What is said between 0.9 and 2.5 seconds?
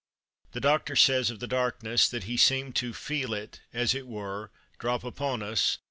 says of the darkness that he